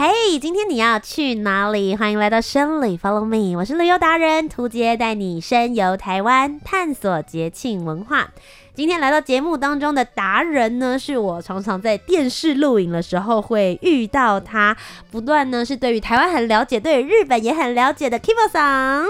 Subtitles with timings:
[0.00, 1.96] 嘿，今天你要去哪里？
[1.96, 8.30] 欢迎来到深旅 Follow me，我是旅游达人涂杰，带你深游台湾，探索节庆文化。
[8.74, 14.76] 今天来到节目当中的达人呢，是我常常在电视录影的时候会遇到他，
[15.10, 19.04] 不断呢是对于台湾很了解，对于日本也很了解的 Kibo 桑。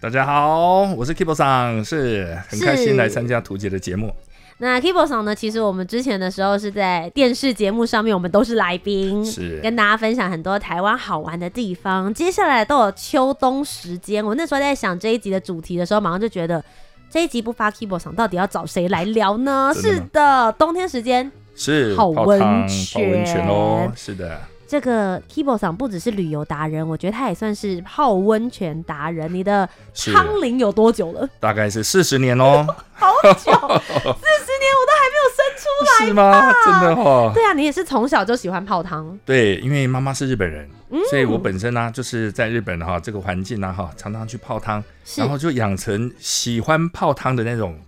[0.00, 4.10] 大家好，我是 Kibo 桑，是很开心来参加图杰的节目。
[4.58, 5.34] 那 Kibo 桑呢？
[5.34, 12.12] 其实我们之前的时候是在电视节目上面，我们都是来宾，是跟大家分享很多台湾好玩的地方。
[12.14, 16.64] 接下来都有秋冬时间，我那时候在想这一集的主题的时候，马上就觉得
[17.10, 19.72] 这一集不发 Kibo 桑，到底要找谁来聊呢？
[19.74, 24.40] 是的，冬天时间是泡温泉，泡温泉哦，是的。
[24.66, 29.32] 这个 Kibo 桑不只是旅游达人，我觉得他也算是泡温泉达人。
[29.32, 29.68] 你的
[30.12, 31.28] 汤龄有多久了？
[31.38, 35.64] 大概是四十年哦， 好久，四十年我都还没有生出
[36.02, 36.52] 来，是吗？
[36.64, 37.30] 真的哦。
[37.34, 39.18] 对啊，你也是从小就喜欢泡汤。
[39.24, 44.82] 对，因为妈妈是日本人，嗯、所以我本身呢、啊、就是在日本哈这个环境呢、啊、哈，常常去泡汤，
[45.16, 47.78] 然后就养成喜欢泡汤的那种。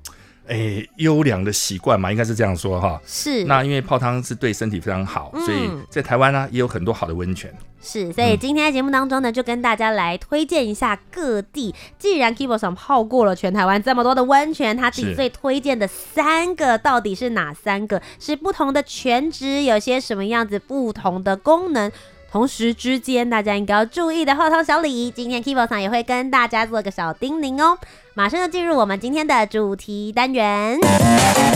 [0.48, 3.00] 哎，优良的习惯嘛，应该是这样说哈。
[3.06, 3.44] 是。
[3.44, 7.52] 那因为泡汤是对身体非常好，嗯、所以在台湾呢也有很多好的温泉。
[7.83, 11.74] 是，所以今天在节目当中呢，就跟大家来推荐一下各地。
[11.98, 18.02] 既然 Kibo 上泡过了全台湾这么多的温泉，他自己最推荐的三个到底是哪三个？
[18.19, 21.91] 是不同的泉质，有些什么样子不同的功能？
[22.28, 27.78] 同时之间，大家应该要注意的泡汤小礼仪，今天 Kibo 上也会跟大家做个小叮咛哦。
[28.19, 30.79] 马上就进入我们今天的主题单元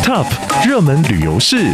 [0.02, 0.26] ，Top
[0.68, 1.72] 热门旅游市。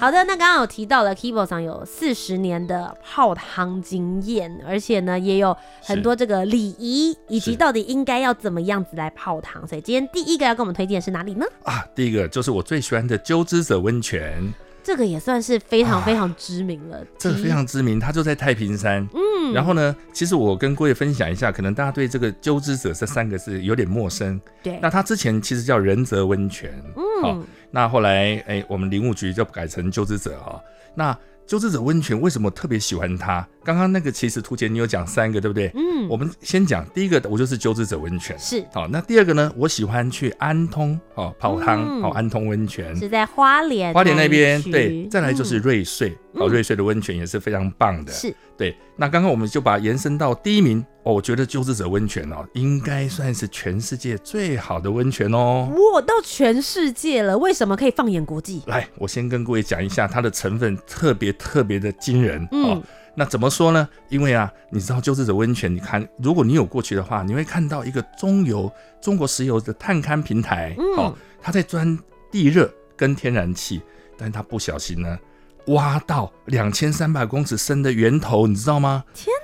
[0.00, 9.68] 好的，那刚刚有提到了 Kibo 上有四十年的泡汤经验，而且呢也有很多这个礼仪，以及到底应该要怎么样子来泡汤。
[9.68, 11.44] 所以今天第一个要跟我们推荐的是哪里呢？
[11.64, 14.50] 啊，第一个就是我最喜欢的鸠之泽温泉。
[14.84, 19.08] 这个也算是非常非常知名了，啊、这个非常知名，它就在太平山。
[19.14, 24.38] 嗯，然后呢，其实我跟各位分享一下，可能大家对这个鸠之者这三个字有点陌生。
[24.62, 26.70] 对，那它之前其实叫仁泽温泉。
[26.94, 30.62] 嗯，好，那后来哎，我们林务局就改成鸠之者哈。
[30.94, 33.46] 那鸠之泽温泉为什么特别喜欢它？
[33.62, 35.70] 刚刚那个其实图姐你有讲三个对不对？
[35.74, 38.38] 嗯，我们先讲第一个，我就是救治者温泉。
[38.38, 39.52] 是，好，那第二个呢？
[39.56, 45.06] 我喜欢去安通哦泡汤，好、嗯、安通温泉是在花莲，花莲那边对。
[45.08, 48.12] 再来就是瑞穗，好、嗯、瑞穗的温泉也是非常棒的。
[48.12, 48.76] 是，对。
[48.96, 55.68] 那刚刚我们就把延伸到第一名哦，我觉得鸠之泽温泉哦，应该算是全世界最好的温泉哦。
[55.70, 58.62] 哇，到全世界了，为什么可以放眼国际？
[58.66, 62.48] 来，我先跟各位讲一下它的成分特别特别的惊人。
[62.52, 62.82] 嗯、哦，
[63.14, 63.86] 那怎么说呢？
[64.08, 68.72] 因为啊，你知道鸠之泽温泉，你看，如果你有过去的话，你会看到一个中油
[69.02, 71.98] 中国石油的探勘平台，嗯、哦，它在钻
[72.30, 73.82] 地热跟天然气，
[74.16, 75.18] 但是它不小心呢。
[75.68, 79.04] 挖到两千三百公尺深的源头，你知道吗？
[79.14, 79.34] 天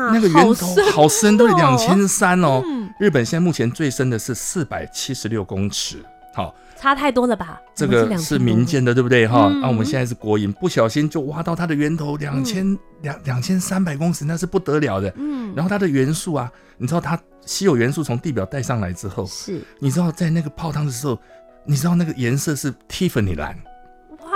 [0.00, 2.62] 哪，那个源头好深，都有两千三哦。
[2.98, 7.60] 日本现在目前最深的是四百七十六公尺，好，差太多了吧？
[7.74, 9.26] 这个是民间的，对不对？
[9.26, 15.12] 哈，那我们现在是国营，不小心就挖到它的源头两千两两千三百公尺，那是不得了的。
[15.16, 21.18] 嗯，然后它的元素啊，你知道它稀有元素从地表带上来之后，是，你知道在那个泡汤的时候，
[21.64, 23.56] 你知道那个颜色是蒂芙尼蓝。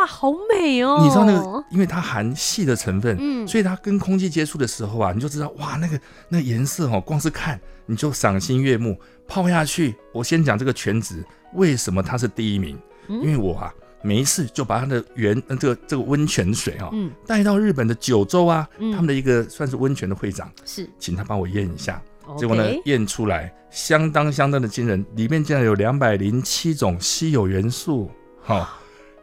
[0.05, 1.01] 哇，好美哦！
[1.03, 5.99] 你知道那个，因为它含细的成分，嗯，所以它跟空气接触的时候啊，你就知道哇，那个
[6.29, 9.01] 那个颜色哦，光是看你就赏心悦目。
[9.27, 12.79] 泡下去，我先讲这个泉质为什么它是第一名，
[13.09, 13.73] 嗯、因为我啊，
[14.03, 22.03] 每一次就把它的原，呃，这个这个温泉水啊，嗯，带到日本的九州啊，嗯、他们的一个算是温泉的会长，是，请他帮我验一下，
[22.37, 28.11] 结果呢，验出来相当相当的惊人，里面竟然有两百零七种稀有元素，
[28.43, 28.69] 好、哦。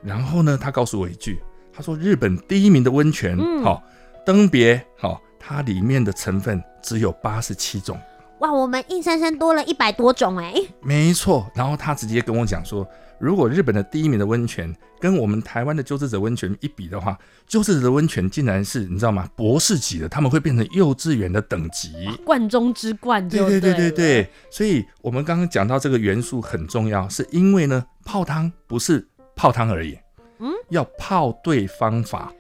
[0.04, 1.40] 然后呢，他告诉我一句，
[1.72, 8.00] 他说日本第一名的温泉，好、嗯，登别，好，它里面的成分只有八十七种。
[8.40, 10.56] 哇，我们硬生生多了一百多种哎。
[10.82, 12.88] 没错，然后他直接跟我讲说，
[13.20, 17.16] 如果日本的第一名的温泉跟我们台湾的救治者温泉一比的话，
[17.46, 19.30] 救治者的温泉竟然是你知道吗？
[19.36, 21.92] 博士级的，他们会变成幼稚园的等级，
[22.26, 23.40] 冠中之冠对。
[23.42, 29.08] 对对对对对，所以我们刚刚讲到这个元素很重要，是因为呢，泡汤不是。
[29.42, 29.98] 泡汤而已，
[30.38, 32.32] 嗯，要泡对方法。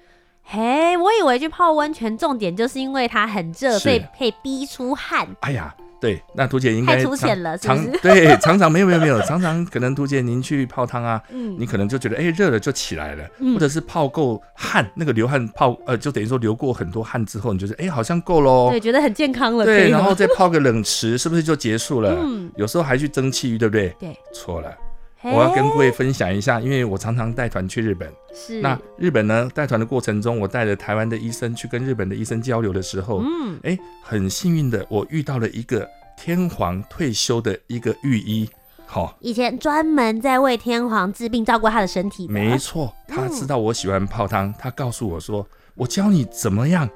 [0.43, 5.27] 嘿，我以为去泡温泉重点就是因为它很热，是所以可以逼出汗。
[5.39, 5.73] 哎呀。
[5.99, 19.63] 对，那图姐应该太凸显了是不是常 对常常没有没有没有常常可能图姐您去泡汤啊，嗯你可能就觉得哎热了就起来了，嗯或者是泡够汗，那个流汗泡呃就等于说流过很多汗之后，你就是哎好像够喽，对，觉得很健康了。
[19.63, 22.17] 可对，然后再泡个冷池，是不是就结束了？
[22.23, 23.95] 嗯有时候还去蒸汽浴，对不对？
[23.99, 24.75] 对，错了，嘿
[25.23, 28.11] 我要跟各位分享一下，因为我常常带团去日本。
[28.33, 28.59] 是。
[28.61, 33.59] 那日本呢，带团的过程中，我带着台湾的医生去跟日本的医生交流的时候，嗯。
[33.63, 35.87] 哎，很幸运的，我遇到了一个
[36.17, 38.49] 天皇退休的一个御医，
[38.85, 42.33] 好、以前专门在为天皇治病、照顾他的身体的。
[42.33, 46.89] 没错，他知道我喜欢泡汤，他告诉我说，我教你怎么样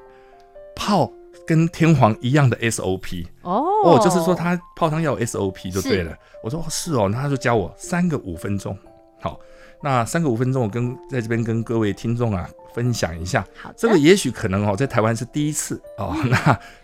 [0.74, 1.10] 泡
[1.46, 6.12] 跟天皇一样的 SOP 哦哦，就是说他泡汤要有 SOP 就对了。
[6.42, 8.76] 我说是哦，那他就教我三个五分钟，
[9.20, 9.38] 好，
[9.82, 13.44] 那三个五分钟我跟在这边跟各位听众啊分享一下。
[13.60, 16.14] 好的这个也许可能哦，在台湾是第一次哦。
[16.22, 16.36] 嗯那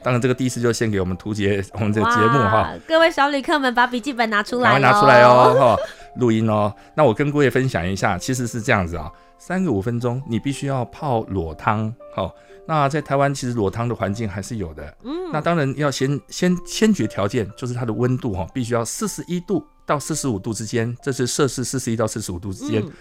[0.03, 2.63] 当然，这个第一次就献给我们图杰 我们这个节目哈。
[2.63, 5.77] 哇各位小旅客们，把笔记本拿出来，拿出来哦，哈，
[6.17, 6.73] 录音哦。
[6.95, 12.33] 那我跟各位分享一下，其实是这样子啊、三个五分钟，你必须要泡裸汤，好。
[12.67, 22.93] 那在台湾其实裸汤的环境还是有的，嗯，那当然要先先先决条件就是它的温度哈，必须要四十一度到四十五度之间，这是摄氏四十一到四十五度之间，嗯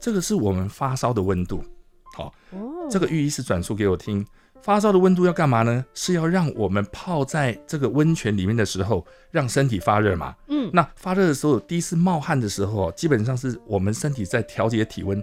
[0.00, 1.64] 这个是我们发烧的温度。
[2.14, 4.24] 好，哦这个御医师转述给我听，
[4.62, 5.84] 发烧的温度要干嘛呢？
[5.92, 10.34] 是要让我们泡在这个温泉里面的时候，让身体发热嘛。
[10.46, 15.20] 嗯，那发热的时候，第一次冒汗的时候，基本上是我们身体在调节体温，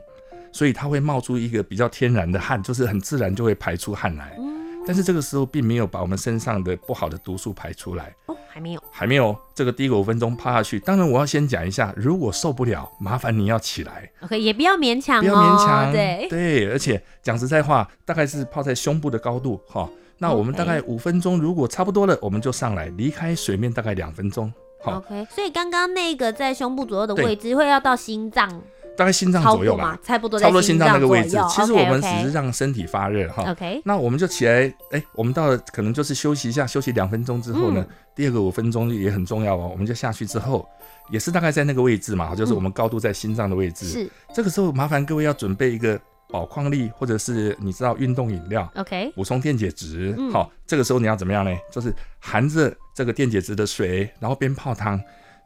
[0.56, 4.38] 所以它会冒出一个比较天然的汗，就是很自然就会排出汗来。
[4.40, 4.54] 嗯
[4.88, 9.36] 但是这个时候并没有把我们身上的不好的毒素排出来，哦，还没有，还没有。
[9.56, 15.92] 这个第一个五分钟趴下去，当然我要先讲一下，如果受不了，麻烦你要起来，OK，也不要勉强哦，不要勉强。
[15.92, 19.90] 对，对，而且讲实在话，大概是泡在胸部的高度哈。
[20.20, 24.54] 那我们大概五分钟，如果差不多了，我们就上来，离开水面大概两分钟。
[24.84, 28.62] 好，OK，所以刚刚那个在胸部左右的位置会要到心脏
[28.98, 31.38] 大概心脏左右吧差不多差不多心脏那个位置。
[31.50, 33.52] 其实我们只是让身体发热哈。
[33.52, 39.70] OK，那我们就起来，哎、我们到了可能就是休息一下，休息两分钟之后呢，嗯第二个五分钟也很重要哦。
[39.72, 40.66] 我们就下去之后，
[41.10, 43.86] 也是大概在那个位置嘛，就是我们高度在心脏的位置。
[43.86, 46.00] 是这个时候麻烦各位要准备一个
[46.30, 50.16] 宝矿力，或者是你知道运动饮料，OK，补充电解质。
[50.18, 51.52] 嗯好，这个时候你要怎么样呢？
[51.70, 55.00] 就是含着这个电解质的水，然后边泡汤。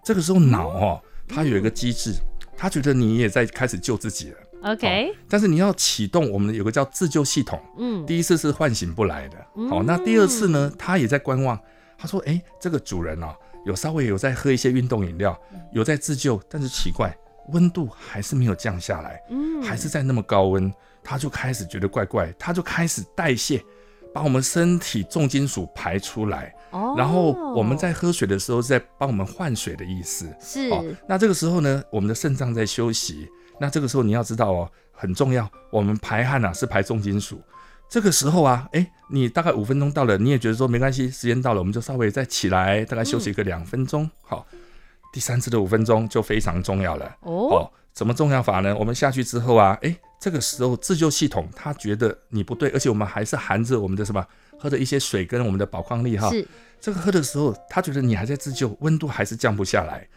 [0.03, 2.13] 这个时候脑哦，它有一个机制，
[2.59, 4.37] 它觉得你也在开始救自己了。
[4.63, 7.57] OK，但是你要启动我们有个叫自救系统。
[7.77, 9.37] 嗯，第一次是唤醒不来的，
[9.69, 11.57] 好、嗯那第二次呢，他也在观望。
[11.97, 13.33] 他说：“哎、这个主人哦，
[13.65, 15.39] 有稍微有在喝一些运动饮料，
[15.71, 17.17] 有在自救，但是奇怪，
[17.53, 20.69] 温度还是没有降下来，嗯还是在那么高温。
[21.01, 23.63] 他就开始觉得怪怪，他就开始代谢，
[24.13, 26.53] 把我们身体重金属排出来。
[26.71, 30.33] 哦，然后我们在喝水的时候，是在帮我们换水的意思。
[30.39, 33.29] 是哦，那这个时候呢，我们的肾脏在休息。
[33.59, 37.41] 那这个时候你要知道哦，很重要，我们排汗啊是排重金属。
[37.89, 44.09] 这个时候啊，哎，你大概五分钟到了，你也觉得说没关系，时间到了，我们就稍微再起来，大概休息个两分钟。
[44.21, 44.45] 好，
[45.11, 47.05] 第三次的五分钟就非常重要了。
[47.21, 48.75] 哦，哦，怎么重要法呢？
[48.77, 54.25] 我们下去之后啊，哎，这个时候自救系统他觉得你不对，而且我们还是含着我们的什么，
[54.57, 56.29] 喝的一些水跟我们的宝矿力哈。
[56.29, 56.45] 是
[56.81, 60.07] 这个喝的时候，他觉得你还在自救，温度还是降不下来，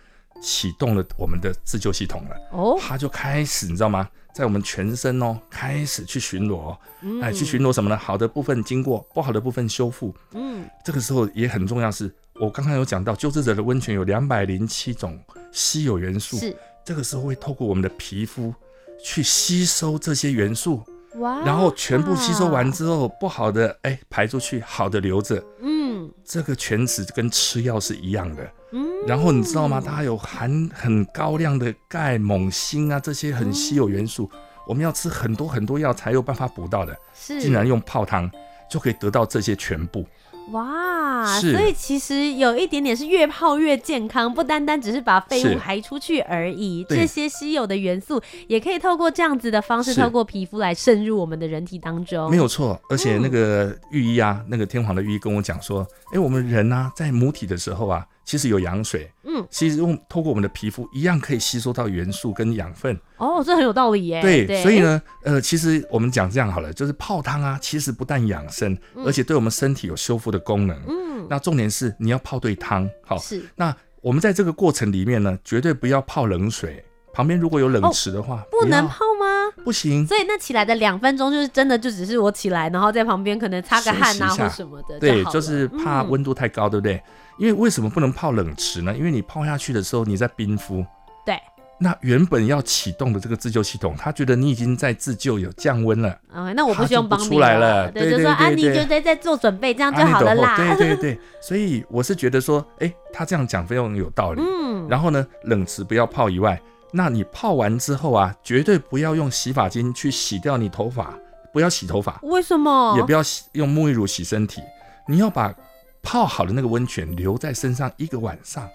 [0.43, 2.37] 启动了我们的自救系统了。
[2.51, 4.09] 哦，他就开始，你知道吗？
[4.35, 7.97] 在我们全身哦，开始去巡逻哦，嗯哎，去巡逻什么呢？
[7.97, 10.15] 好的部分经过，不好的部分修复。
[10.33, 15.21] 嗯，这个时候也很重要是，我刚刚有讲到，救治者的温泉有两百零七种
[15.53, 18.55] 稀有元素，是这个时候会透过我们的皮肤
[19.05, 20.83] 去吸收这些元素，
[21.17, 25.43] 哇，然后全部吸收完之后，不好的哎排出去，好的留着。
[25.61, 28.51] 嗯这个全词跟吃药是一样的。
[28.73, 29.83] 嗯，然后你知道吗？
[29.85, 34.31] 它还有含很高量的钙、锰、锌啊，这些很稀有元素，
[34.67, 36.97] 我们要吃很多很多药才有办法补到的。
[37.15, 38.31] 是竟然用泡汤
[38.71, 40.07] 就可以得到这些全部。
[40.53, 52.31] 哇，所以其实有一点点是越泡越健康，不单单只是把废物排出去而已，这些稀有的元素也可以透过这样子的方式，透过皮肤来渗入我们的人体当中。
[52.31, 62.99] 没有错，而且那个御医啊，那个天皇的御医跟我讲说，哎，我们人啊，在母体的时候啊，其实有羊水，嗯，其实用透过我们的皮肤一样可以吸收到元素跟养分。
[63.17, 64.21] 哦，这很有道理耶。
[64.23, 70.77] 对，所以呢，呃，其实我们讲这样好了，就是泡汤啊，其实不但养生，嗯而且对我们身体有修复的功能。
[70.89, 73.19] 嗯，那重点是你要泡对汤，好。
[73.19, 76.85] 是那我们在这个过程里面呢，绝对不要泡冷水。
[77.15, 79.22] 旁边如果有冷池的话，哦不能泡吗？
[79.65, 80.07] 不行。
[80.07, 84.99] 所以那起来的两分钟就是真的就只是我起来，然后在旁边可能擦个汗啊或什么的。
[84.99, 87.03] 对，就是怕温度太高，对不对？
[87.39, 88.95] 因为为什么不能泡冷池呢？
[88.97, 90.85] 因为你泡下去的时候你在冰敷。
[91.25, 91.39] 对。
[91.79, 96.17] 那原本要启动的这个自救系统，他觉得你已经在自救有降温了。
[96.33, 97.91] 嗯，那我不需要帮你出来了。
[97.91, 100.55] 对，就说啊，你就在在做准备，这样就好了啦。
[100.57, 104.41] 对对 对，所以我是觉得说，哎、欸，他这样讲非常有道理。
[104.41, 104.87] 嗯。
[104.89, 106.61] 然后呢，冷池不要泡以外，
[106.93, 111.15] 那你泡完之后啊，绝对不要用洗发精去洗掉你头发，
[111.53, 112.21] 不要洗头发。
[112.23, 112.95] 为什么？
[112.97, 114.61] 也不要洗用沐浴乳洗身体，
[115.09, 115.55] 你要把
[116.03, 118.69] 泡好的那个温泉留在身上一个晚上。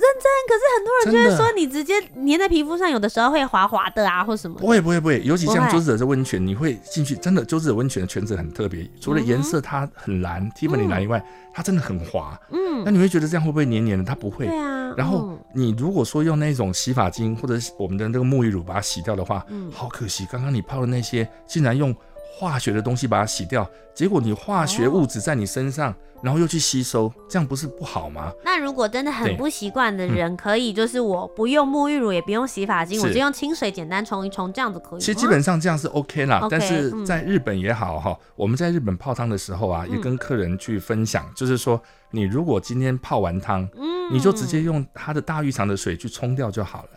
[0.00, 4.58] 认真，可是很多人就会说你直接粘在皮肤上，有的时候会滑滑的啊，或什么。
[4.58, 12.38] 不会不会不会，尤其像鸠子的这温泉，你会进去，真的鸠子的温泉的泉子很特别，除了颜色它很蓝，Tiffany 蓝以外，它真的很滑。
[12.50, 14.04] 嗯，那你会觉得这样会不会黏黏的？
[14.04, 14.46] 它不会。
[14.46, 14.94] 对啊。
[14.96, 21.94] 然后你如果说用那种洗发精或者我们的那个沐浴乳把它洗掉的话，嗯，好可惜，刚刚你泡的那些竟然用
[22.30, 25.94] 化学的东西把它洗掉，结果你化学物质在你身上。
[26.22, 28.30] 然后又去吸收，这样不是不好吗？
[28.44, 35.00] 那如果真的很不习惯的人，可以就是我不用沐浴乳，也不用洗发精，我就用清水简单冲一冲，这样子可以？
[35.00, 36.46] 其实基本上这样是 OK 啦。
[36.50, 46.90] 但是在日本也好哈，我们在日本泡汤的时候啊，也跟客人去分享，就是说你如果今天泡完汤，嗯，你就直接用它的大浴场的水去冲掉就好了，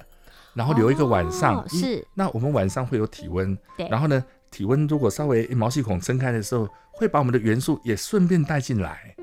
[0.54, 1.66] 然后留一个晚上。
[1.70, 2.06] 是。
[2.14, 3.58] 那我们晚上会有体温，
[3.90, 4.22] 然后呢，
[4.54, 9.16] 体温如果稍微毛细孔撑开的时候，会把我们的元素也顺便带进来。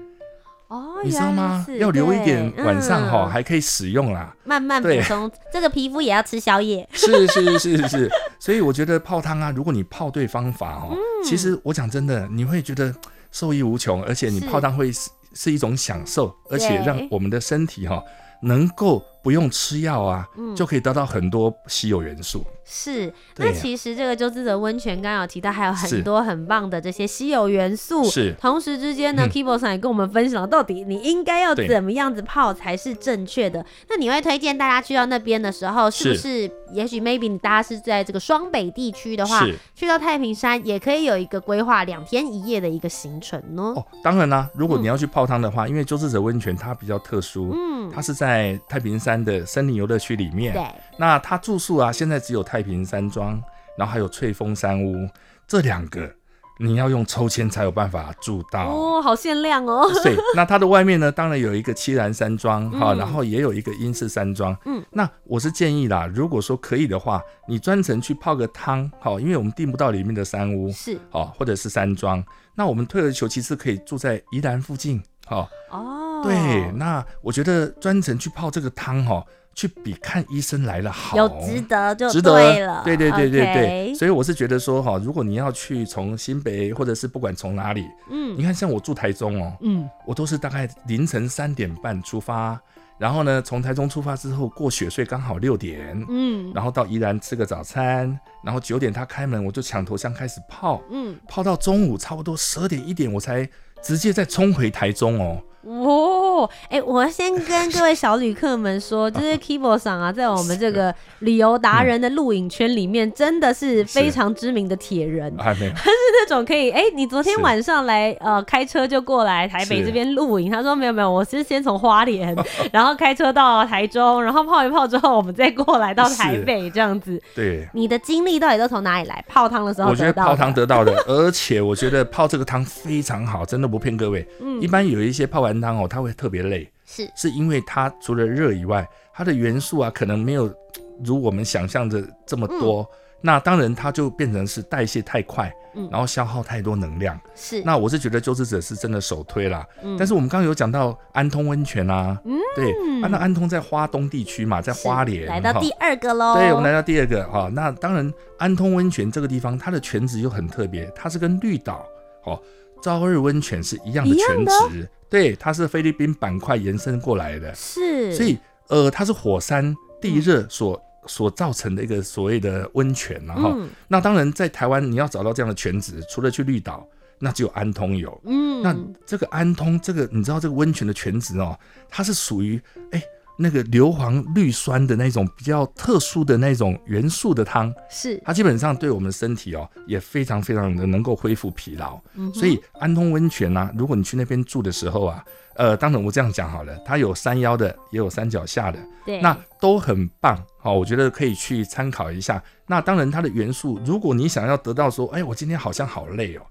[0.67, 1.65] 哦，你知道吗？
[1.79, 4.35] 要留一点晚上哈，还可以使用啦。
[4.45, 6.89] 慢慢补充，这个皮肤也要吃宵夜。
[6.93, 8.11] 是是是是是，
[8.41, 12.93] 所以我觉得泡汤啊，如果你泡对方法哦，其实我讲真的，你会觉得
[13.31, 18.03] 受益无穷，而且你泡汤会是是一种享受，而且让我们的身体哈
[18.43, 19.03] 能够。
[19.23, 22.45] 不用吃药啊，嗯，就可以得到很多稀有元素。
[22.73, 28.05] 是，那其实这个鸠兹泽温泉刚刚有提到，还有很多很棒的这些稀有元素。
[28.05, 33.65] 是，同时之间呢，Kibo 上也跟我们分享了到底你应该要怎么样子泡才是正确的。
[33.89, 36.49] 那你会推荐大家去到那边的时候，是不是？
[36.73, 43.73] 也许 maybe 你大家是在这个双北地区的话，去到太平山也可以有一个规划两天一夜的一个行程呢？
[43.75, 49.10] 哦，当然啦，如果你要去泡汤的话，嗯，因为鸠兹泽温泉它比较特殊，嗯，它是在太平山。
[49.23, 50.63] 的森林游乐区里面，对，
[50.99, 53.43] 那他住宿啊，现在只有太平山庄，
[53.79, 55.09] 然后还有翠峰山屋
[55.49, 56.13] 这两个，
[56.59, 59.91] 你要用抽签才有办法住到哦，好限量哦。
[60.05, 64.55] 对，那它的外面呢，当然有一个七兰山庄哈、嗯，然后也有一个英式山庄。
[64.67, 72.23] 嗯，那我是建议啦，如果说可以的话，你专程去泡个汤，好，因为我们订不到里面的山屋，是，好，或者是山庄，
[72.55, 75.49] 那我们退而求其次，可以住在宜兰附近，好。
[75.71, 76.10] 哦。
[76.23, 79.25] 对，那我觉得专程去泡这个汤哈，
[79.55, 92.59] 去比看医生来了好，有值得就，值得，对对对对对所以我是觉得说哈，如果你要去从新北或者是不管从哪里，嗯，你看像我住台中哦，嗯，我都是大概凌晨三点半出发，
[92.97, 103.49] 然后呢，从台中出发之后过雪隧刚好六点，嗯，然后到宜兰吃个早餐，然后九点他开门，我就抢头香开始泡，嗯，泡到中午差不多十二点一点我才
[103.83, 105.43] 直接再冲回台中哦。
[105.63, 115.31] 哦，哎、欸，我先跟各位小旅客们说， 就是 Kibo 上啊，在我们这个旅游达人的录影圈里面，真的是非常知名的铁人。
[115.39, 120.51] 还没有，他是那种可以，哎、欸，你昨天晚上来，呃，开车就过来台北这边录影。
[120.51, 122.35] 他说没有没有，我是先从花莲，
[122.73, 127.21] 然后开车到台中，然后泡一泡之后，我们再过来到台北这样子。
[127.35, 129.23] 对，你的经历到底都从哪里来？
[129.29, 134.27] 泡汤的时候，我觉得泡汤得到的，而且我觉得泡这个汤非常好，真的不骗各位。
[134.41, 140.55] 嗯，一般有一些泡完汤哦，它会特别累，是是因为它除了热以外，它的元素啊可能没有
[141.03, 142.83] 如我们想象的这么多。
[142.83, 142.87] 嗯、
[143.23, 147.19] 那当然它就变成是代谢太快，嗯，然后消耗太多能量。
[147.35, 149.67] 是，那我是觉得救治者是真的首推啦。
[149.83, 152.71] 嗯，但是我们刚刚有讲到安通温泉啊，嗯，对，
[153.03, 156.35] 啊、那安通在花东地区嘛，在花莲，来到第二个喽。
[156.35, 157.51] 对，我们来到第二个哈。
[157.53, 161.87] 那当然，安通温泉这个地方，它的泉质又很特别，它是跟绿岛
[162.25, 162.41] 哦。
[162.83, 168.39] 朝日温泉是一样的泉质，对，它是菲律宾板块延伸过来的，是，所以
[168.69, 176.87] 呃，它是火山地热所、嗯、所造成的一个所谓的温泉，然后、嗯，那当然在台湾你要找到这样的泉质，除了去绿岛，
[177.19, 182.61] 那只有安通有，嗯，那这个安通这个你知道这个温泉的泉质哦，它是属于
[182.93, 183.03] 哎
[183.43, 191.99] 那个硫磺氯酸的那种比较特殊的那种元素的汤，是它基本上对我们身体哦也非常非常的能够恢复疲劳。
[192.15, 200.39] 嗯所以安通温泉啊，如果你去那边住的时候啊，呃，当然我这样讲好了，它有山腰的，也有山脚下的，对，那都很棒。
[200.59, 202.43] 好，我觉得可以去参考一下。
[202.67, 206.43] 那当然它的元素，如果你想要得到说，哎，我今天好像好累哦，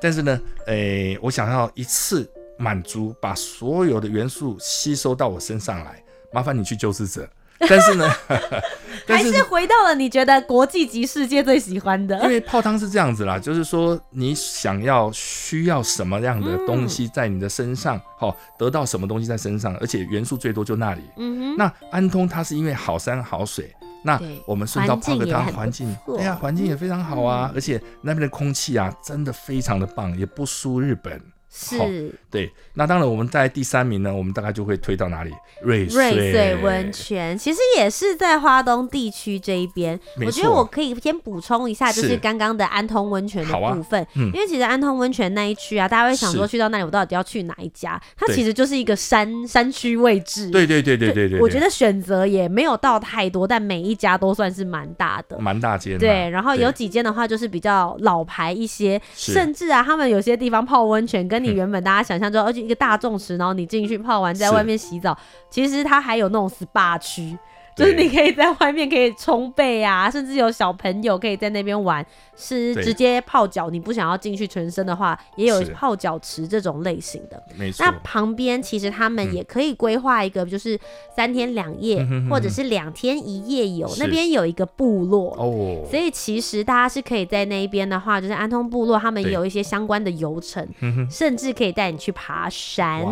[0.00, 2.26] 但是呢，哎，我想要一次
[2.58, 6.02] 满足，把所有的元素吸收到我身上来。
[6.32, 7.28] 麻烦你去救世者，
[7.68, 8.08] 但是呢，
[9.06, 21.02] 但是还是回到了你觉得国际级世界最喜欢的，因为泡汤是这样子啦，就是说你想要需要什么样的东西在你的身上，好、嗯、得到什么东西在身上，而且元素最多就那里。
[21.16, 21.56] 嗯哼。
[21.56, 31.20] 那安通它是因为好山好水，那我们顺道泡个汤，环境，对呀，环境也非常好啊，嗯、而且那边的空气啊，真的非常的棒，也不输日本。
[31.60, 35.32] 是，对，那当然我们在第三名呢，我们大概就会推到哪里？
[35.60, 39.98] 瑞瑞穗温泉，其实也是在花东地区这一边。
[40.24, 48.00] 我觉得我可以先补充一下，就是刚刚的安通温泉的部分，啊嗯、因为其实安通温泉那一区啊，大家会想说去到那里，我到底要去哪一家？
[48.16, 50.50] 它其实就是一个山山区位置。
[50.50, 55.98] 对对对对对对，我觉得选择也没有到太多，但每一家都算是蛮大的，蛮大间。
[55.98, 65.16] 对，然后有几间的话就是比较老牌一些，甚至啊，他们有些地方泡温泉跟跟你原本大家想象中，而且一个大众池，然后你进去泡完，在外面洗澡，
[65.50, 67.36] 其实它还有那种 SPA 区。
[67.78, 72.04] 就是你可以在外面可以冲背啊， 甚至有小朋友可以在那边玩，
[72.36, 73.70] 是直接泡脚。
[73.70, 77.42] 你不想要进去全身的话，也有泡脚池这种类型的。
[77.56, 77.86] 没错。
[77.86, 80.78] 那旁边其实他们也可以规划一个，就是
[81.14, 83.88] 三天两夜，或者是两天一夜游。
[83.98, 90.66] 那边有一个部落哦，所以其实大家是可以在那一边的话，就是安通部落，他们有一些相关的游程，
[91.10, 93.04] 甚至可以带你去爬山。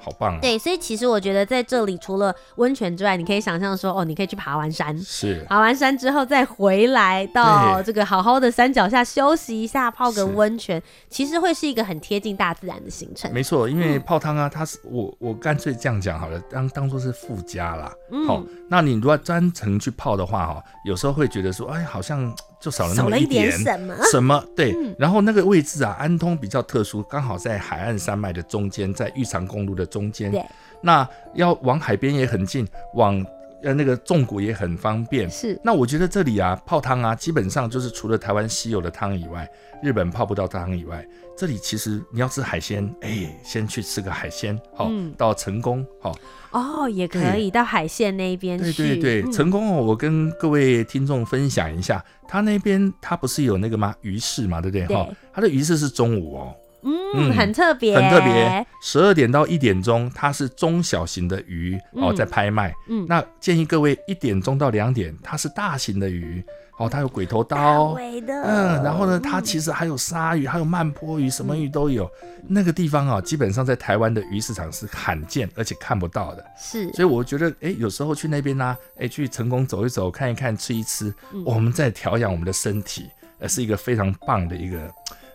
[0.00, 0.38] 好棒啊！
[0.40, 13.32] 对，所以其实我觉得在这里除了温泉之外，你可以想象说，哦，你可以去爬完山，是爬完山之后再回来到这个好好的山脚下休息一下，泡个温泉，其实会是一个很贴近大自然的行程。
[13.32, 17.92] 没错，因为泡汤啊，它是我我干脆这样讲好了，当当做是附加啦。
[18.10, 22.34] 嗯，好，那你如果专程去泡的话，哈，有时候会觉得说，哎，好像。
[22.60, 23.94] 就少了那么一点，什么？
[24.10, 24.44] 什么？
[24.56, 30.30] 对，嗯、然后那个位置啊，安通比较特殊，刚好在海岸山脉的中间，在玉长公路的中间。
[30.30, 30.44] 对，
[30.80, 33.24] 那要往海边也很近，往
[33.62, 35.28] 呃那个纵谷也很方便。
[35.30, 39.48] 是，那我觉得这里啊，泡汤啊，基本上就是除了台湾稀有的汤以外，
[39.82, 46.14] 日本泡不到汤以外，这里其实你要吃海鲜，哎，先去吃个海鲜，好，嗯、到成功，好。
[46.50, 48.72] 哦，也可以到海线那边去。
[48.72, 49.82] 对对对，成功哦！
[49.82, 53.94] 我跟各位听众分享一下，他那边他不是有那个吗？
[54.00, 54.86] 鱼市嘛，对不对？
[54.86, 58.66] 哈，他的鱼市是中午哦，嗯，很特别，很特别。
[58.82, 62.74] 十二点到一点钟，它是中小型的鱼哦，在拍卖。
[62.88, 66.44] 嗯，那建议各位一点钟到两点，它是大型的鱼。
[66.78, 67.96] 哦，它有鬼头刀，
[68.44, 72.08] 嗯，然后呢，它其实还有鲨鱼，还有慢波鱼，什么鱼都有。
[72.22, 76.44] 嗯、那个地方啊，基本上在台湾的鱼市场是罕见而且看不到的。
[76.56, 83.10] 是，所以我觉得，哎，有时候去那边呢、啊，哎，去成功走一走，看一看，吃一吃，嗯、我们在调养我们的身体，
[83.40, 84.78] 呃，是一个非常棒的一个，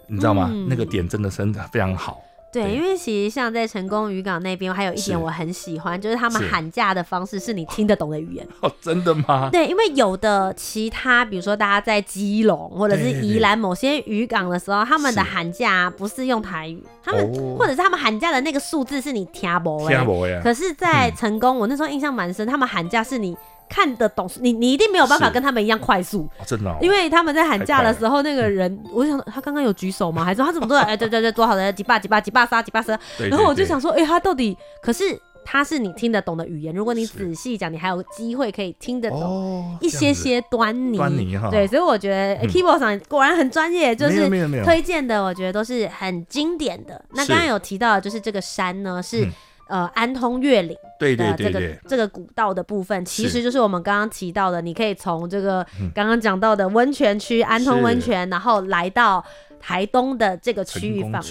[0.08, 0.50] 你知道吗？
[0.52, 2.22] 嗯、那个点真的真的非常好。
[2.52, 8.48] 对，因为其实像在成功渔港那边，还有一点我很喜欢，是就是他们喊价的方式是你听得懂的语言。
[8.62, 9.50] 哦，真的吗？
[9.52, 20.42] 对，因为有的其他，比如说大家在基隆或者是宜兰某些渔港的时候，他们的喊价不是用台语，他们、哦、或者是他们喊价的那个数字是你听不懂的。
[20.44, 23.36] 可是，在成功，嗯、我那时候印象蛮深，他们喊价是你。
[23.74, 30.24] 看得懂你，你一定没有办法跟他们一样快速，哦、真的、哦，因为他们在喊价的时候，那个人，我想他刚刚有举手吗？
[30.24, 30.78] 还是他怎么做？
[30.78, 34.56] 哎、欸，对对对，多好的几把几把几把杀几把杀，然后我就想说，哎、欸，他到底？
[34.80, 40.98] 可是他是你听得懂的语言，如果你仔细讲，你还有机会可以听得懂一些些端倪。
[40.98, 44.30] 端倪哈，对，所以我觉得 Keyboard 上果然很专业，就是
[44.64, 47.04] 推荐的，我觉得都是很经典的。
[47.14, 49.28] 那刚刚有提到就是这个山呢是。
[49.68, 59.24] 呃，安通越岭的这个这个古道的部分，其实就是我们刚刚提到的，你可以从这个刚刚讲到的温泉区安通温泉，然后来到
[59.60, 61.22] 台东的这个区域范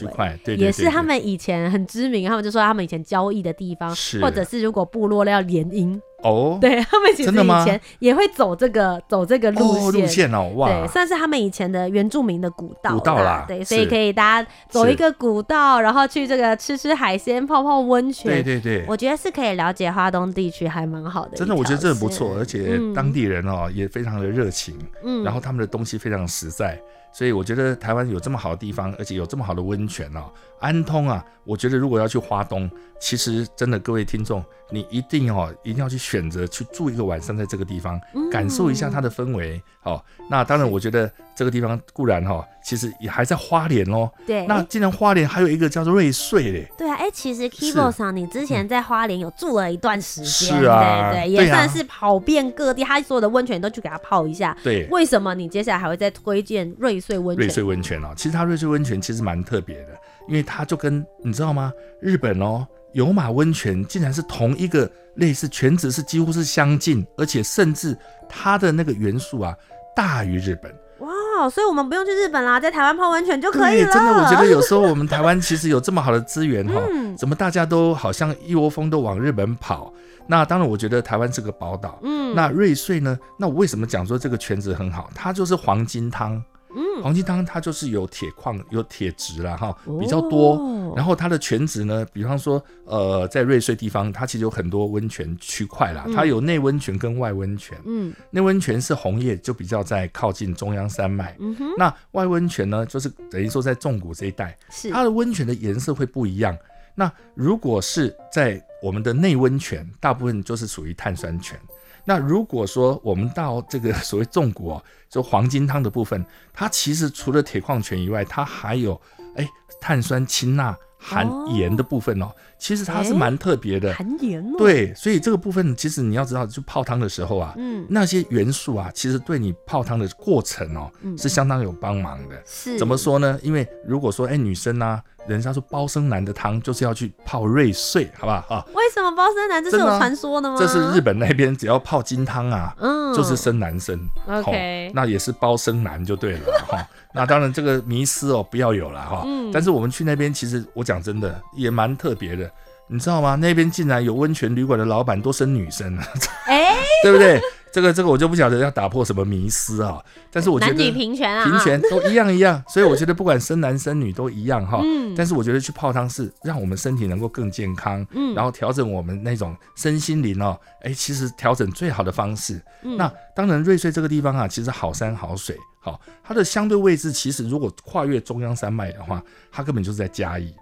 [0.47, 6.01] 围，也是他们以前很知名，他们就说他们以前交易的地方，或者是如果部落要联姻。
[6.23, 26.81] 哦，对他们其实以前也会走这个走这个路线，路线哦，哇，对，算是他们以前的原住民的古道，古道啦，对，所以可以大家走一个古道，然后去这个吃吃海鲜，泡泡温泉，对对对，我觉得是可以了解花东地区还蛮好的，真的，我觉得这很不错，而且当地人哦也非常的热情，嗯，然后他们的东西非常实在。
[27.13, 32.71] 所以我觉得台湾有这么好的地方，而且有这么好的温泉哦，安通啊，我觉得如果要去花东，
[33.01, 39.63] 其实真的各位听众，你一定哦，一定要去选择去住一个晚上在这个地方，感受一下它的氛围。
[39.83, 44.09] 哦，那当然我觉得这个地方固然哈，其实也还在花莲哦。
[44.25, 44.47] 对。
[44.47, 46.71] 那既然花莲还有一个叫做瑞穗嘞。
[46.79, 54.57] 对啊，哎，其实 Kibo 上，你之前在花莲有住了一段时间，是啊，对对，也算是跑遍各地，他所有的温泉都去给他泡一下。
[54.63, 54.87] 对。
[54.93, 57.47] 为什么你接下来还会再推荐瑞穗温泉？
[57.47, 59.89] 瑞穗温泉哦，其实它瑞穗温泉其实蛮特别的，
[60.29, 61.73] 因为它就跟你知道吗？
[62.01, 67.97] 日本哦，有马温泉竟然是同一个类似全职是几乎是相近，而且甚至
[68.29, 69.55] 它的那个元素啊
[69.95, 70.73] 大于日本。
[71.01, 73.93] 哇，所以我们不用去日本啦，在台湾泡温泉就可以了。
[73.93, 79.93] 真的，我觉得有时候我们台湾其实有这么好的资源哈，嗯、怎么大家都好像一窝蜂都往日本跑？
[80.25, 81.99] 那当然，我觉得台湾是个宝岛。
[82.05, 83.19] 嗯，那瑞穗呢？
[83.37, 85.11] 那我为什么讲说这个全职很好？
[85.17, 86.41] 它就是黄金汤。
[86.75, 90.57] 嗯，黄金汤它就是有铁矿、有铁质啦，哈，比较多。
[90.57, 96.05] 哦、然后它的泉质呢，比方说，呃，在瑞穗地方，它其实有很多温泉区块啦。
[96.07, 97.79] 嗯、它有内温泉跟外温泉。
[97.85, 101.37] 嗯，内温泉是红叶，就比较在靠近中央山脉。
[101.41, 101.67] 嗯哼。
[101.77, 106.57] 那外温泉呢，就是等于说在纵谷这一带，是它的温泉的颜色会不一样。
[106.95, 111.59] 那如果是在我们的内温泉，大部分就是属于碳酸泉。
[112.05, 119.01] 那如果说我们到这个所谓重谷哦，就黄金汤的部分，它其实除了铁矿泉以外，它还有
[119.37, 119.49] 哎
[119.81, 122.31] 碳酸氢钠含盐的部分哦，
[122.63, 123.93] 其实它是蛮特别的。
[123.95, 124.53] 含盐。
[124.57, 132.41] 对，所以这个部分其实你要知道，就泡汤的时候啊，嗯，那些元素啊，其实对你泡汤的过程哦，是相当有帮忙的。
[132.47, 132.79] 是。
[132.79, 133.37] 怎么说呢？
[133.43, 135.03] 因为如果说哎女生呢。
[135.29, 138.67] 人家说包生男的汤就是要去泡瑞穗，好不好啊？
[138.75, 139.63] 为什么包生男？
[139.63, 140.57] 这是有传说的吗？
[140.59, 143.97] 这是日本那边只要泡金汤啊，嗯，就是生男生。
[144.27, 146.85] OK，那也是包生男就对了 哈。
[147.15, 149.23] 那当然这个迷思哦不要有了哈。
[149.25, 149.49] 嗯。
[149.53, 152.51] 但是我们去那边，其实我讲真的也蛮特别的，
[152.93, 153.35] 你知道吗？
[153.37, 156.03] 那边竟然有温泉旅馆的老板都生女生了，
[156.47, 157.41] 哎， 对不对？
[157.73, 159.99] 这个这个我就不晓得要打破什么迷思啊，
[160.31, 164.79] 但是我觉得男女平权啊，平权都一样一样，所以我觉得不管生男生女都一样哈。
[164.85, 172.61] 嗯，但是我觉得去泡汤是让我们身体能够更健康，嗯，然后调整我们那种身心灵哦，哎，其实调整最好的方式。
[172.83, 180.55] 嗯，那当然瑞穗这个地方啊，其实好山好水，好，它的相对位置其实如果跨越中央山脉的话，它根本就是在嘉义，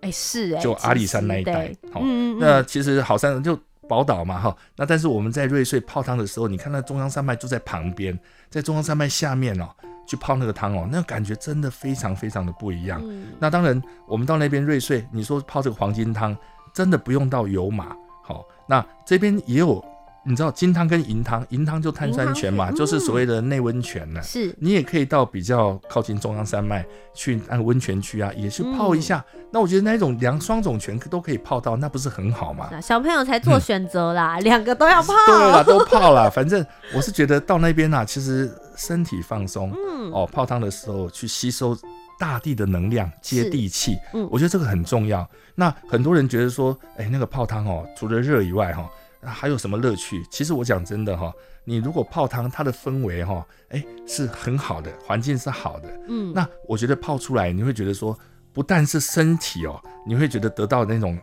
[0.00, 2.00] 哎是哎，就阿里山那一带，好，
[2.38, 3.58] 那其实好山就。
[3.88, 8.14] 宝岛嘛，哈，那但是我们在瑞穗泡汤的时候，你看那中央山脉就在旁边，
[8.50, 9.66] 在中央山脉下面哦，
[10.06, 13.00] 去泡那个汤哦，那感觉真的非常非常的不一样。
[13.02, 16.36] 嗯、那当然，我们到那边瑞穗，你说泡这个黄金汤，
[16.74, 19.82] 真的不用到油马，好，那这边也有。
[20.28, 24.22] 你知道金汤跟银汤，银汤就碳酸泉嘛，就是所谓的内温泉呢。
[24.22, 29.24] 是，你也可以到比较靠近中央山脉去按温泉区啊，也去泡一下。
[29.50, 32.68] 那我觉得那种两双种泉都可以泡到，那不是很好吗？
[32.78, 35.14] 小朋友才做选择啦，两个都要泡。
[35.26, 36.28] 对啦，都泡啦。
[36.28, 36.64] 反正
[36.94, 41.74] 我是觉得到那边啊，其实身体放松，嗯，哦，泡汤的时候去吸收
[42.18, 43.96] 大地的能量，接地气。
[44.12, 45.26] 嗯，我觉得这个很重要。
[45.54, 48.86] 那很多人觉得说，哎，那个泡汤哦，除了热以外哈。
[49.28, 50.24] 还有什么乐趣？
[50.30, 51.32] 其实我讲真的哈，
[51.64, 58.18] 你如果泡汤，它的氛围哈，哎，是很好的，环境是好的，嗯，那我觉得泡出来，你会觉得说，
[58.52, 61.18] 不但是身体哦，你会觉得得到那种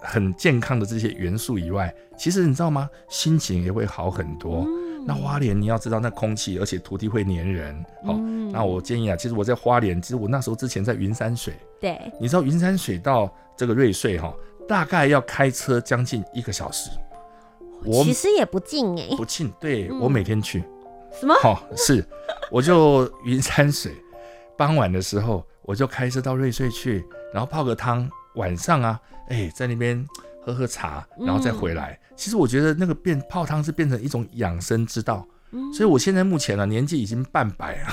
[0.00, 2.88] 很健康的这些元素以外，其实你知道吗？
[3.08, 4.64] 心情也会好很多。
[4.66, 14.32] 嗯、那花莲你要知道，那空气，而且土地会黏人，好、嗯，那我建议啊，其实我在花莲，其实我那时候之前在云山水，对，你知道云山水到这个瑞穗哈，
[14.68, 16.90] 大概要开车将近一个小时。
[17.86, 19.52] 我其实也不近哎，不近。
[19.60, 20.62] 对，我每天去。
[21.18, 21.34] 什么？
[21.42, 22.04] 好，是，
[22.50, 23.92] 我就云山水，
[24.56, 30.04] 傍晚的时候我就开车到瑞穗去，然后泡个汤，晚上啊，哎，在那边
[30.42, 31.98] 喝喝茶，然后再回来。
[32.14, 35.26] 其实我觉得那个变泡汤是变成一种养生之道。
[35.72, 37.88] 所以我现在目前呢，年纪已经半百了，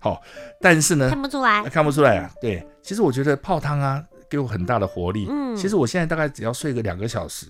[0.00, 0.20] 好，
[0.60, 2.30] 但是呢，看不出来，看不出来啊。
[2.40, 5.28] 对，其实我觉得泡汤啊，给我很大的活力。
[5.30, 7.46] 嗯，其实我现在大概只要睡个两个小时。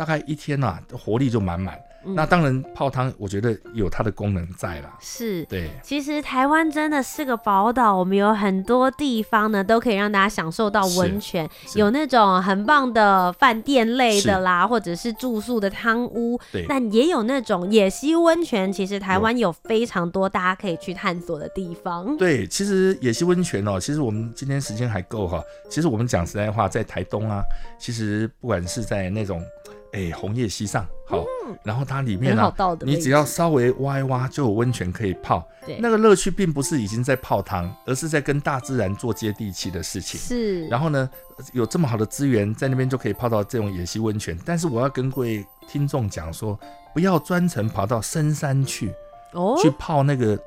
[0.00, 1.78] 大概一天呐、啊，活力就满满。
[2.06, 4.96] 嗯、那当然泡汤，我觉得有它的功能在啦。
[4.98, 5.68] 是，对。
[5.82, 11.46] 其实台湾真的是个宝岛，我们有很多地方呢，都可以让大家享受到温泉。
[11.74, 16.40] 有那种很棒的饭店类的啦，或者是住宿的汤屋。
[16.50, 16.64] 对。
[16.66, 22.16] 但也有那种野溪温泉，其实台湾有非常多大家可以去探索的地方。
[22.16, 25.42] 对，其实野溪温泉哦，其实我们今天时间还够哈。
[25.68, 27.42] 其实我们讲实在话，在台东啊，
[27.78, 29.44] 其实不管是在那种。
[29.92, 35.46] 哎红叶溪上，好，嗯、然后它里面啊，你只要稍微挖一挖就有温泉可以泡。
[35.66, 40.20] 对，那个乐趣并不是已经在泡汤，而是在跟大自然做接地气的事情。
[40.20, 41.08] 是，然后呢，
[41.52, 44.38] 有这么好的资源在那边就可以泡到这种野溪温泉。
[44.44, 46.58] 但是我要跟各位听众讲说，
[46.94, 48.92] 不要专程跑到深山去，
[49.32, 50.38] 哦，去泡那个。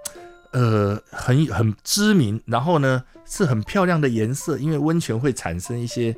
[0.55, 6.15] 呃，很很知名，然后呢是很漂亮的颜色，因为温泉会产生一些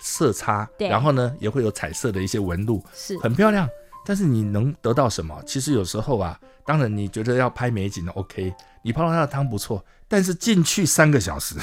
[0.00, 3.68] 色差，然后呢也会有彩色的一些纹路，是很漂亮。
[4.04, 5.40] 但是你能得到什么？
[5.46, 11.54] 其实有时候啊，当然你觉得要拍美景的 OK，你泡到它的汤不错，但是进去三个小时。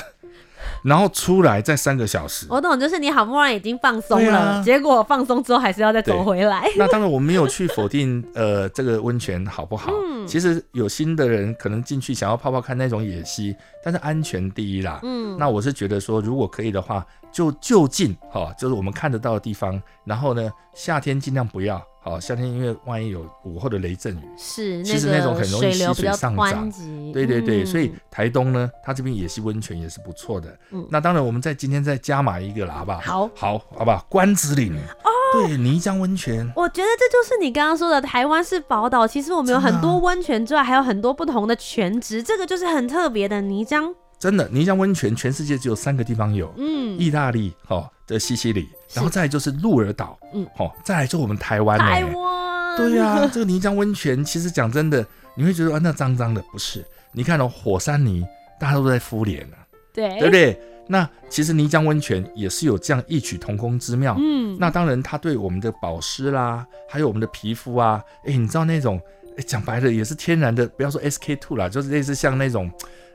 [0.84, 6.68] 然后出来再三个小时，我懂，就是你好不容易已经放松了，啊、结果放松之后还是要再走回来。
[6.78, 9.92] 那当然我没有去否定呃这个温泉好不好？
[9.92, 15.00] 嗯、其实有心的人可能进去想要泡泡看那种野溪，但是安全第一啦。
[15.04, 19.82] 嗯，那我是觉得说如果可以的话，就就近哈，就是我们看得到的地方。
[20.06, 21.82] 然后呢，夏天尽量不要。
[22.08, 26.72] 哦，夏天因为万一有午后的雷阵雨，是其实那种很容易溪水上涨。
[26.80, 30.58] 嗯、对对对，所以台东呢，它这边也是温泉也是不错的。
[30.72, 33.00] 嗯，那当然，我们在今天再加码一个了，好不好？
[33.00, 34.06] 好，好，好不好？
[34.10, 36.52] 关子岭哦，对，泥浆温泉。
[36.56, 39.08] 我觉得这就是你刚刚说的台湾是宝岛。
[39.08, 43.94] 其实我们有很多温泉之外，还有很多不同的泉质，这个就是很特别的泥浆。
[44.20, 56.86] 真的，泥浆温泉全世界只有三个地方有，嗯，意大利哦的西西里，然后再来就是鹿儿岛，嗯，哦，再来就我们台湾，台湾，对呀、啊，这个泥浆温泉其实讲真的，你会觉得啊那脏脏的，不是？
[57.12, 58.26] 你看哦，火山泥
[58.60, 59.60] 大家都在敷脸啊，
[59.94, 60.60] 对，对不对？
[60.88, 69.02] 那其实泥浆温泉也是有这样异曲同工之妙，嗯，那当然它对我们的保湿啦，还有我们的皮肤啊，哎，你知道那种，
[69.38, 72.72] 哎，讲白了也是天然的，不要说 SK two 啦，就是类似像那种。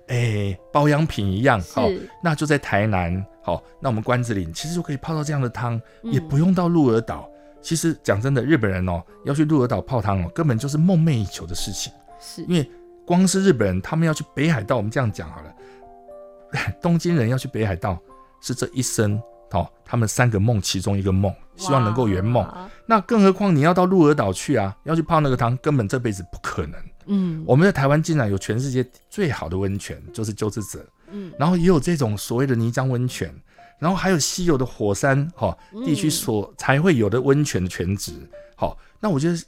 [0.08, 1.88] 哎、欸，保养品一样，好，
[2.22, 7.28] 那就在台南，好，那我们关子岭其实就可以泡到这样的汤，嗯、也不用到鹿儿岛。
[7.60, 11.92] 其实讲真的，日本人哦要去鹿儿岛泡汤哦，根本就是梦寐以求的事情。
[12.20, 12.68] 是，因为
[13.06, 15.54] 光是日本人，他们要去北海道，我们这样讲好了，
[16.82, 17.96] 东京人要去北海道
[18.40, 19.20] 是这一生，
[19.52, 22.44] 哦，他们三个梦其中一个梦，希望能够圆梦。
[22.84, 26.80] 那更何况你要到鹿儿岛去啊，要去泡那个汤，根本这辈子不可能。
[27.06, 30.84] 嗯，我们在台湾竟然有全世界最好的温泉，就是鸠之泽。
[31.10, 33.34] 嗯，然后也有这种所谓的泥浆温泉，
[33.78, 38.12] 然后还有稀有的火山哈地区所才会有的温泉的泉质。
[38.56, 39.38] 好，那我觉得。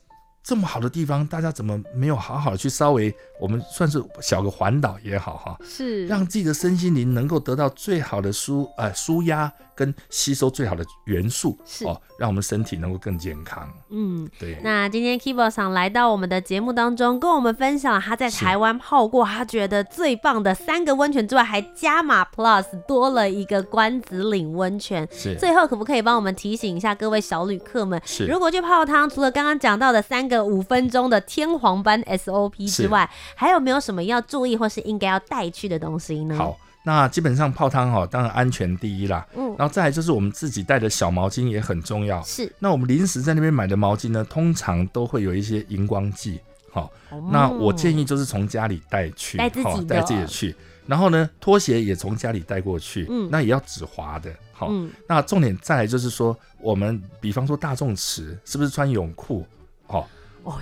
[0.44, 13.66] 这么好的地方，大家怎么没有好好的去稍微，我们算是小个环岛也好哈，是让自己的身心灵能够得到最好的舒呃舒压跟吸收最好的元素，是哦，让我们身体能够更健康。
[13.88, 14.60] 嗯，对。
[14.62, 25.08] 那今天 Kibo 想来到我们的节目当中，跟我们分享他在台湾泡过他觉得最棒的三个温泉之外，还加码 Plus 多了一个关子岭温泉。
[25.10, 25.34] 是。
[25.38, 30.33] 最后可不可以帮我们提醒一下各位小旅客们，是如果去泡汤，除了刚刚讲到的三个。
[30.42, 36.36] 五分钟的天皇般 SOP 之外，还有没有什么要注意或是应该要带去的东西呢？
[36.36, 39.26] 好，那基本上泡汤哈，当然安全第一啦。
[39.34, 42.22] 嗯，然后再来就是我们自己带的小毛巾也很重要。
[42.22, 46.40] 是，那我们临时在那边买的毛巾呢，通常都会有一些荧光剂。
[46.72, 46.90] 好，
[47.30, 50.54] 那我建议就是从家里带去，带自己的，带自己去。
[50.86, 53.06] 然后呢，拖鞋也从家里带过去。
[53.08, 54.30] 嗯，那也要止滑的。
[54.52, 59.46] 好，嗯，那重点再来就是说，我们比方说大众池，是不是穿泳裤？
[59.86, 60.00] 好。
[60.00, 60.06] 哦，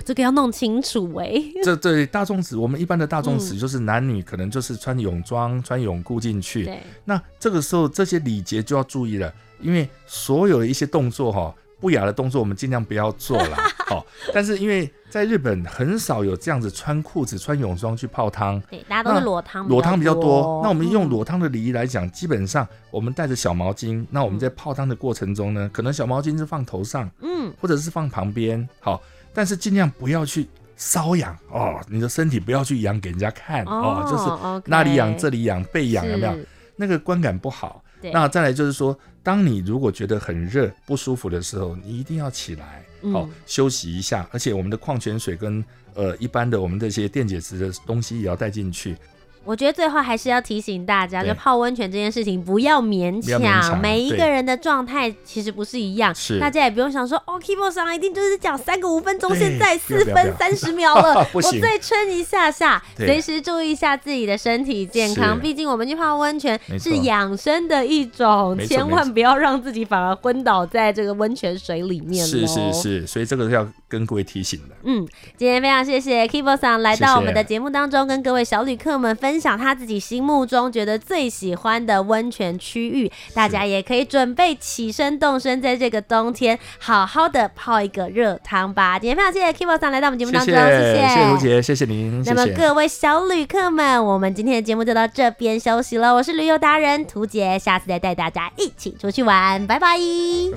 [0.05, 1.33] 这个要弄清楚哎。
[1.63, 6.65] 这对大众池， 我们一般的大众池就是男女可能就是穿泳装、穿泳裤进去。
[6.65, 6.79] 对。
[7.05, 13.57] 那这个时候这些礼节就要注意了，因为所有的一些动作哈，不雅的动作我们尽量不要做了。
[13.87, 18.59] 好， 但是因为在日本很少有这样子穿裤子、穿泳装去泡汤。
[18.69, 19.67] 对，大家都是裸汤。
[19.67, 20.61] 裸汤比较多。
[20.63, 29.01] 那我们用裸汤的礼仪来讲，基本上我们带着小毛巾，那我们在泡汤的过程中呢，可能小毛巾是放头上，嗯，或者是放旁边，好。
[29.33, 36.37] 但是尽量不要去瘙痒哦，你的身体不要去痒给人家看哦，哦，就是那里痒这里痒背痒有没有？
[36.75, 37.83] 那个观感不好。
[38.11, 44.27] 那再来就是说，当你如果觉得很热不舒服的时候，你一定要起来，好、哦、休息一下。
[44.31, 48.97] 而且我们的矿泉水跟呃一般的我们这些电解质的东西也要带进去。
[49.45, 56.39] 我觉得最后还是要提醒大家，就泡温泉这件事情不要勉强，每一个人的状态其实不是一样，是。
[56.39, 72.25] 大家也不用想说哦，Kibo 桑一定就是讲三个五分钟，现在四分三十秒了， 我再撑一下下，随时注意一下自己的身体健康，毕竟我们去泡温泉是养生的一种，千万不要让自己反而昏倒在这个温泉水里面。
[72.25, 73.67] 是是是，所以这个是要。
[73.93, 74.75] 跟各位提醒的。
[74.85, 88.99] 嗯，今天非常谢谢 Kibo 桑来到我们的节目当中，跟各位小旅客们分分享他自己心目中觉得最喜欢的温泉区域，大家也可以准备起身动身，在这个冬天好好的泡一个热汤吧。
[88.99, 92.21] 今天非常谢谢 Kibo 上来到我们节目当中，谢谢谢谢卢姐，谢谢您。
[92.27, 96.13] 那么各位小旅客们，我们今天的节目就到这边休息了。
[96.13, 99.97] 我是旅游达人图姐，下次再带大家一起出去玩，拜拜，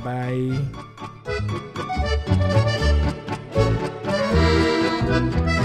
[0.05, 0.13] 拜
[5.49, 5.56] 拜。